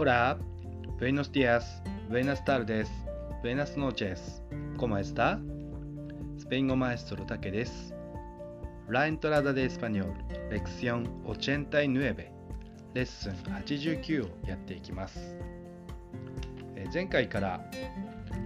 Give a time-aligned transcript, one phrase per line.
[0.00, 0.38] Hola,
[1.00, 2.88] buenos días, buenas tardes,
[3.42, 4.40] buenas noches.
[4.76, 5.40] ¿Cómo está?
[6.38, 7.92] スペイン語マエストロタケです。
[8.88, 10.14] La entrada de español,
[10.50, 12.30] lección 89,
[12.94, 15.36] レッスン89をやっていきます。
[16.76, 17.60] え前回から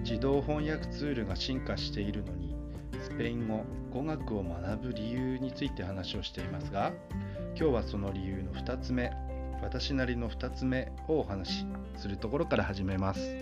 [0.04, 2.56] 自動翻訳ツールが進化しているのに、
[3.02, 3.62] スペイン語、
[3.92, 6.92] 語学を学ぶ理由について話をしていますが、
[7.54, 9.12] 今日はその理由の2つ目、
[9.62, 11.66] 私なりの2つ目をお話し
[11.96, 13.36] するところから始めます。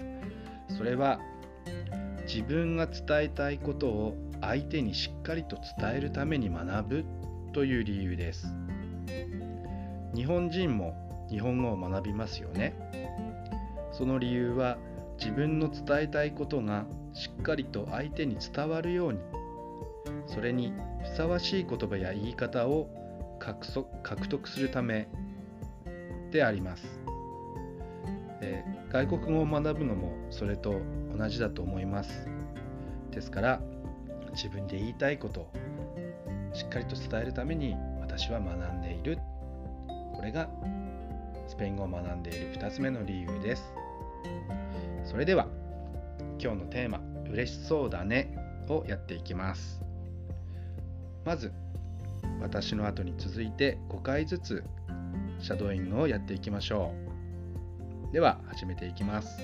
[0.69, 1.19] それは
[2.27, 7.05] 自分が伝えたいことを相手にしっかりと伝えるために学ぶ
[7.53, 8.55] という理由です。
[10.15, 12.75] 日本人も日本語を学びますよね。
[13.93, 14.79] その理由は
[15.19, 19.19] 自分の伝えたいことがしっかりと相手に伝わるように
[20.27, 22.89] それにふさわしい言葉や言い方を
[23.39, 25.09] 獲得するため
[26.31, 27.01] であります、
[28.41, 30.81] えー外国語を学ぶのもそれと
[31.17, 32.29] 同じだと思います。
[33.13, 33.61] ですから
[34.33, 35.53] 自分で言いたいことを
[36.53, 39.19] しっかりと伝えるために私は学んでいる。
[40.15, 40.51] これが
[41.47, 43.73] スペイン語を学んでいる2つ目の理由です。
[45.05, 45.47] それでは
[46.41, 48.35] 今日のテーマ「嬉しそうだね」
[48.69, 49.81] をやっていきます。
[51.25, 51.53] まず
[52.41, 54.65] 私の後に続いて5回ずつ
[55.41, 56.93] シャドーイングをやっていきましょ
[58.11, 58.13] う。
[58.13, 59.39] では始めていきます。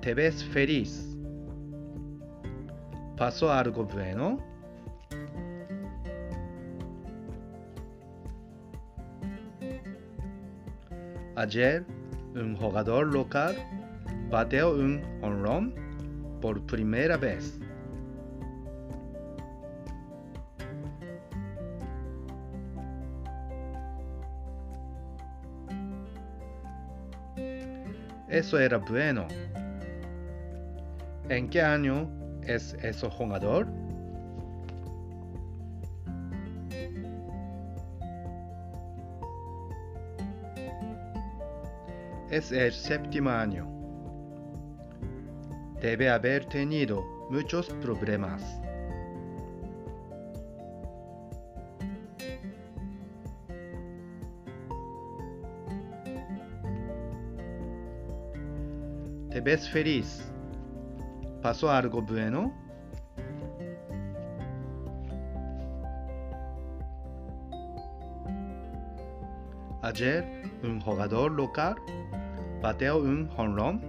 [0.00, 1.18] テベスフェリース
[3.16, 4.40] パソアルゴブエノ
[11.36, 11.86] アジェル
[12.34, 13.58] ウンホガドルロカル
[14.30, 15.74] バテオウンホンロン
[16.40, 17.60] ポルプリメラベス
[28.40, 29.28] Eso era bueno.
[31.28, 32.10] ¿En qué año
[32.42, 33.66] es ese jugador?
[42.30, 43.68] Es el séptimo año.
[45.82, 48.59] Debe haber tenido muchos problemas.
[59.30, 60.28] Te ves feliz.
[61.40, 62.52] ¿Pasó algo bueno?
[69.82, 70.24] Ayer
[70.64, 71.76] un jugador local
[72.60, 73.80] bateó un jonrón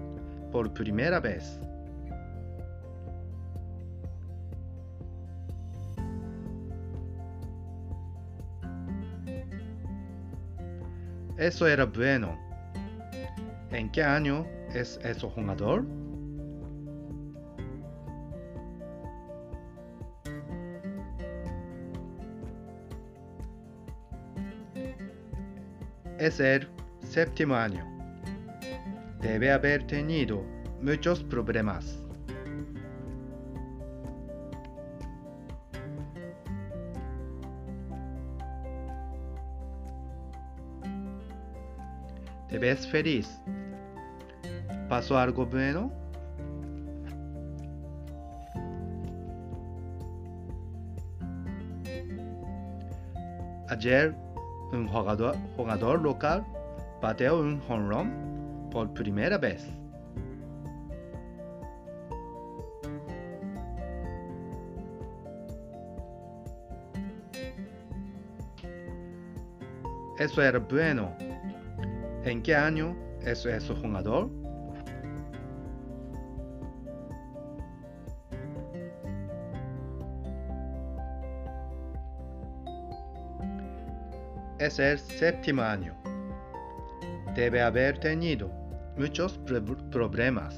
[0.52, 1.60] por primera vez.
[11.38, 12.38] Eso era bueno.
[13.72, 15.86] ¿En qué año es ese jugador?
[26.18, 26.68] Es el
[27.02, 27.86] séptimo año.
[29.22, 30.44] Debe haber tenido
[30.82, 31.98] muchos problemas.
[42.50, 43.42] ¿Te ves feliz?
[44.92, 45.90] ¿Pasó algo bueno?
[53.70, 54.14] Ayer
[54.74, 56.46] un jugador, jugador local
[57.02, 59.66] bateó un jonrón por primera vez.
[70.20, 71.16] Eso era bueno.
[72.26, 74.41] ¿En qué año es ese jugador?
[84.62, 85.96] Es el séptimo año.
[87.36, 88.48] Debe haber tenido
[88.96, 90.54] muchos pro- problemas.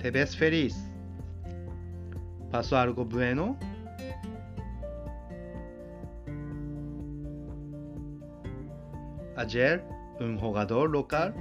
[0.00, 0.76] ¿Te ves feliz?
[2.50, 3.56] ¿Pasó algo bueno?
[9.36, 9.82] Ayer
[10.20, 11.34] un jugador local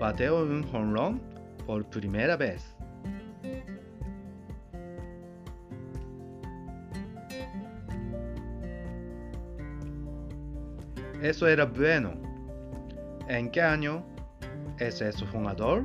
[0.00, 1.20] bateó un jonrón
[1.66, 2.75] por primera vez.
[11.22, 12.14] Eso era bueno.
[13.28, 14.04] ¿En qué año
[14.78, 15.84] es ese jugador?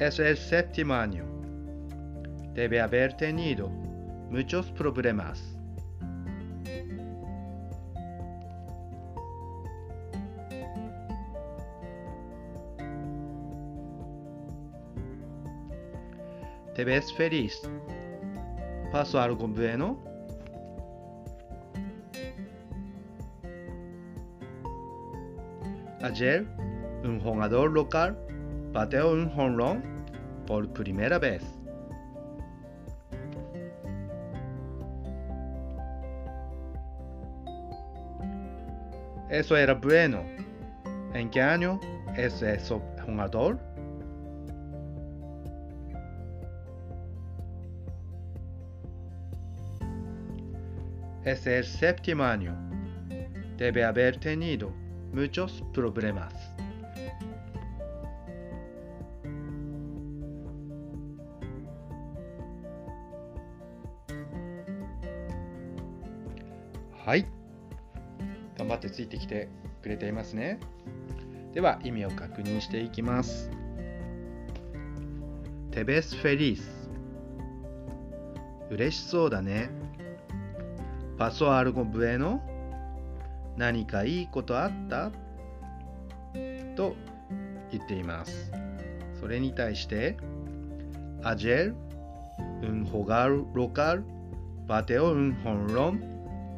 [0.00, 1.24] es el séptimo año.
[2.54, 5.57] Debe haber tenido muchos problemas.
[16.78, 17.60] ¿Te ves feliz?
[18.92, 19.98] ¿Pasó algo bueno?
[26.00, 26.46] Ayer,
[27.02, 28.16] un jugador local
[28.72, 29.82] bateó un jonrón
[30.46, 31.42] por primera vez.
[39.30, 40.22] Eso era bueno.
[41.12, 41.80] ¿En qué año
[42.16, 43.67] es ese jugador?
[51.28, 52.56] Es el séptimo año.
[53.58, 54.72] Debe haber tenido
[55.12, 56.32] muchos problemas.
[67.04, 67.26] はい。
[68.56, 69.50] 頑張ってついてきて
[69.82, 70.58] くれていますね。
[71.52, 73.50] では意味を確認していきます。
[75.72, 76.88] テベスフェリス。
[78.70, 79.77] 嬉しそうだね。
[81.18, 82.40] パソアルゴブエノ
[83.56, 85.10] 何かいいことあった？
[86.76, 86.94] と
[87.72, 88.52] 言っています。
[89.20, 90.16] それに対して、
[91.22, 91.74] Ayer
[92.62, 94.04] un jugar local
[94.68, 96.00] bateó un jonrón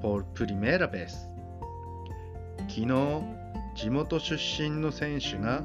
[0.03, 1.09] por primera vez.
[2.69, 2.87] 昨日、
[3.75, 5.63] 地元出身の選手が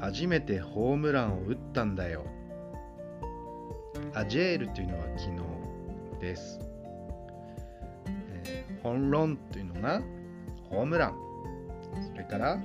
[0.00, 2.24] 初めてホームランを打ったんだよ。
[4.14, 6.60] アジェールというのは昨日です。
[8.86, 10.00] ホンロンというのが
[10.70, 11.14] ホームラン。
[12.12, 12.56] それから、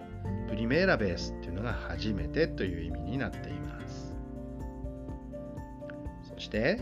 [0.47, 4.15] プリメーラベースというのが初めてという意味になっています。
[6.35, 6.79] そして、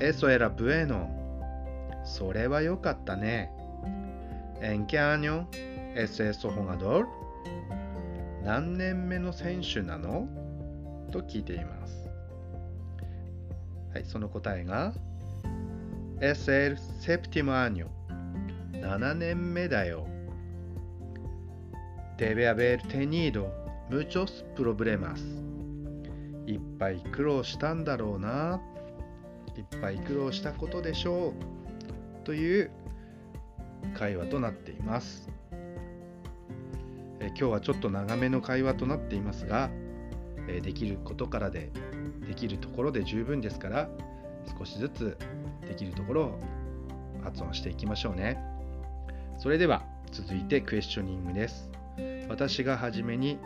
[0.00, 1.06] Eso era bueno。
[2.04, 3.52] それは良かったね。
[4.60, 5.46] En qué año
[5.94, 7.06] es eso jugador?
[8.42, 10.26] 何年目の選手なの？
[11.12, 12.08] と聞いています。
[13.94, 14.92] はい、その答えが
[16.20, 17.97] Es el séptimo año
[18.88, 20.06] 7年目だよ。
[22.16, 23.50] Debe haber tenido
[23.90, 25.20] muchos problemas
[26.46, 28.62] いっぱい苦労したんだろうな。
[29.58, 31.34] いっぱい苦労したことでしょ
[32.22, 32.24] う。
[32.24, 32.70] という
[33.94, 35.28] 会話となっています。
[37.20, 39.68] え今日はちょっと長めの会話となっていますが、
[40.48, 41.70] えできることからで
[42.26, 43.90] できるところで十分ですから
[44.58, 45.18] 少しずつ
[45.68, 46.40] できるところを
[47.22, 48.47] 発音していきましょうね。
[49.38, 51.70] それでは続いてクエスチョニングです。
[52.28, 53.38] 私がはじめに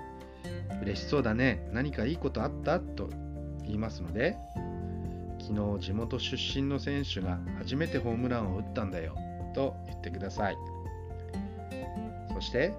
[0.83, 1.69] 嬉しそうだね。
[1.73, 2.81] 何かいいことあった？
[2.81, 3.11] と
[3.63, 4.37] 言いますので、
[5.39, 9.15] 昨日地元出身の選手が初めてホームランを打ったんだよ
[9.55, 10.57] と言ってください。
[12.35, 12.75] そして、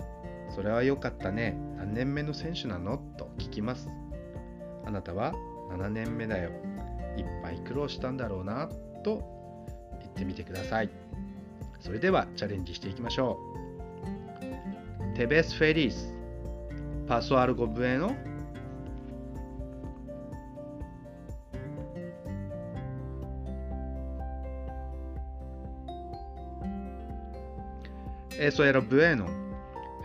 [0.54, 1.56] それは良かったね。
[1.78, 2.98] 何年目の選手なの？
[3.18, 3.90] と聞きます。
[4.86, 5.34] あなたは
[5.72, 6.50] 7年目だよ。
[7.16, 8.70] いっぱい苦労したんだろうな？
[9.04, 9.22] と
[10.02, 10.90] 言ってみてください。
[11.84, 13.38] それではチャレンジしていきましょ
[15.14, 15.18] う。
[15.18, 16.14] Te ves feliz.
[17.10, 18.16] ¿Pasó algo bueno?
[28.40, 29.26] Eso era bueno.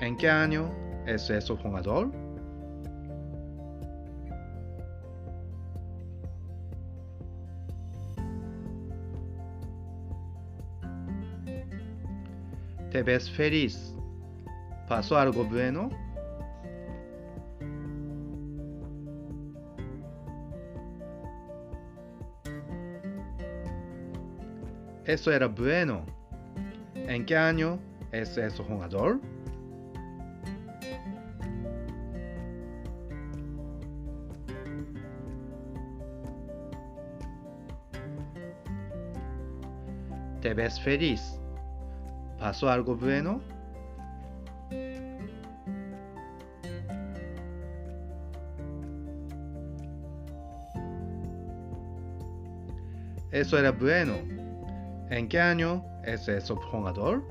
[0.01, 0.71] ¿En qué año
[1.07, 2.11] es ese jugador?
[12.99, 13.95] ¿Te ves feliz?
[14.89, 15.89] ¿Pasó algo bueno?
[25.05, 26.05] Eso era bueno.
[26.97, 27.79] ¿En qué año
[28.11, 29.21] es ese jugador?
[40.41, 41.38] ¿Te ves feliz?
[42.49, 43.43] ¿Pasó algo bueno?
[53.31, 54.15] Eso era bueno.
[55.11, 57.23] ¿En qué año es ese jugador?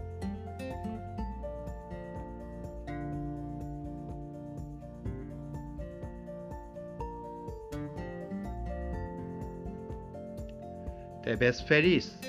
[11.24, 12.20] ¿Te ves feliz?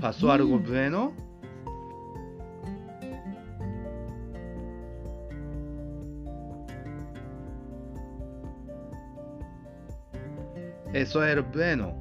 [0.00, 1.29] ¿Pasó algo bueno?
[10.92, 11.94] Eso es bueno.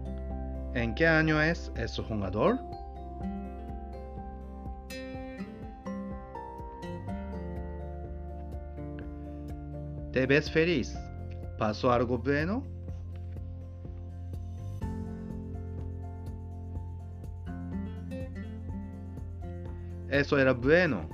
[0.74, 2.60] ¿En qué año es ese jugador?
[10.12, 10.98] ¿Te ves feliz?
[11.60, 12.64] ¿Pasó algo bueno?
[20.10, 21.08] Eso era bueno.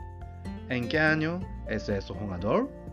[0.69, 2.84] ¿En qué año es ese jugador?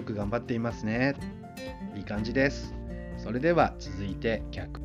[0.00, 1.14] よく頑張っていますね。
[1.94, 2.74] いい感じです。
[3.18, 4.80] それでは続いて逆。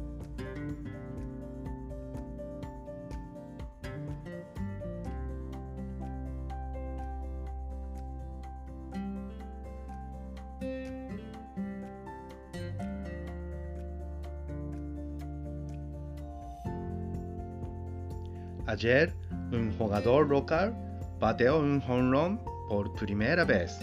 [18.67, 19.13] Ayer,
[19.53, 20.73] un jugador local
[21.21, 23.79] bateó un jonrón por primera vez.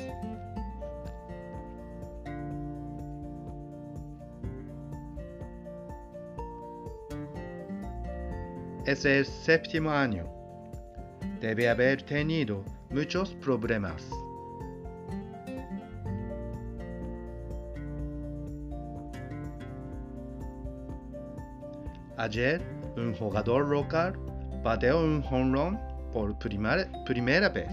[8.84, 10.28] Es el séptimo año.
[11.40, 14.10] Debe haber tenido muchos problemas.
[22.16, 22.60] Ayer,
[22.96, 24.18] un jugador local
[24.64, 25.78] bateó un jonrón
[26.12, 27.72] por primera, primera vez.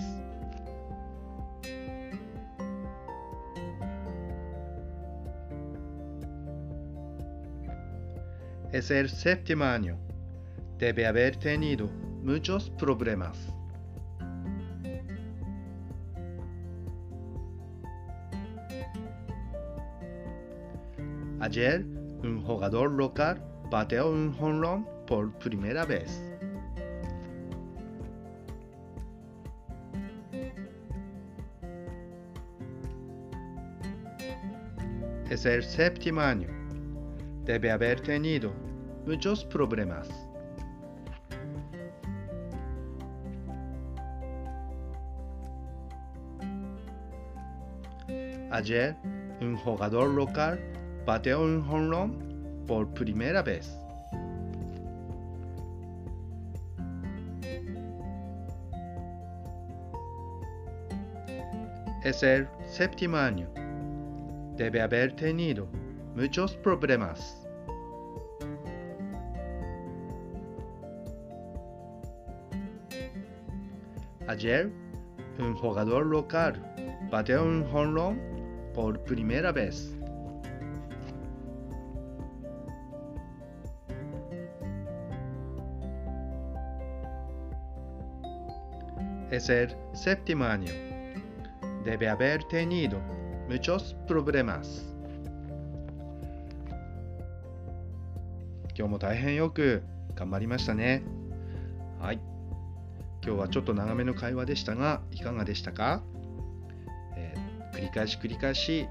[8.71, 10.08] Es el séptimo año.
[10.79, 11.89] Debe haber tenido
[12.23, 13.53] muchos problemas.
[21.41, 21.85] Ayer,
[22.23, 26.23] un jugador local bateó un jonrón por primera vez.
[35.29, 36.47] Es el séptimo año.
[37.43, 38.53] Debe haber tenido
[39.05, 40.28] muchos problemas.
[48.59, 48.93] Ayer,
[49.39, 50.59] un jugador local
[51.05, 53.79] bateó un jonrón por primera vez.
[62.03, 63.47] Es el séptimo año.
[64.57, 65.69] Debe haber tenido
[66.17, 67.47] muchos problemas.
[74.27, 74.69] Ayer,
[75.39, 76.61] un jugador local
[77.09, 78.28] bateó un jonrón
[78.79, 79.93] por primera vez.
[89.31, 90.71] Es el séptimo año.
[91.83, 93.01] Debe haber tenido
[93.49, 94.85] muchos problemas.
[98.77, 99.83] 今日も大変よく
[100.15, 101.03] 頑張りましたね。
[101.99, 102.19] はい。
[103.21, 106.01] 今日はちょっと長めの会話でしたが、いかがでしたか、
[107.79, 108.87] 繰り返し繰り返し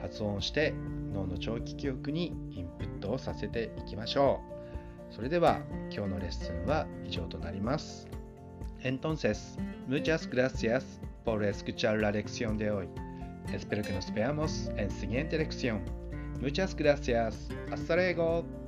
[0.00, 0.72] 発音して
[1.12, 4.40] 脳の長期記憶にインプットをさせていきましょ
[5.10, 5.14] う。
[5.14, 8.08] それでは今日のレッスンは以上となります。
[8.82, 12.88] Entonces, muchas gracias por escuchar la lección de hoy.
[13.52, 15.82] Espero que nos veamos en siguiente lección.
[16.40, 17.50] Muchas gracias.
[17.70, 18.59] Hasta luego.